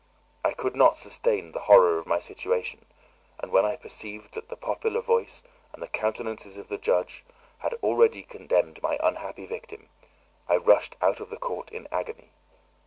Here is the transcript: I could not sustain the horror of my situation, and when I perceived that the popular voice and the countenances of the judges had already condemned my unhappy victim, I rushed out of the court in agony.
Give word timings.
I 0.43 0.53
could 0.53 0.75
not 0.75 0.97
sustain 0.97 1.51
the 1.51 1.59
horror 1.69 1.99
of 1.99 2.07
my 2.07 2.17
situation, 2.17 2.85
and 3.37 3.51
when 3.51 3.65
I 3.65 3.75
perceived 3.75 4.33
that 4.33 4.49
the 4.49 4.55
popular 4.55 4.99
voice 4.99 5.43
and 5.73 5.79
the 5.83 5.87
countenances 5.87 6.57
of 6.57 6.69
the 6.69 6.79
judges 6.79 7.21
had 7.59 7.75
already 7.83 8.23
condemned 8.23 8.81
my 8.81 8.97
unhappy 9.03 9.45
victim, 9.45 9.89
I 10.49 10.57
rushed 10.57 10.95
out 11.03 11.19
of 11.19 11.29
the 11.29 11.37
court 11.37 11.69
in 11.71 11.87
agony. 11.91 12.31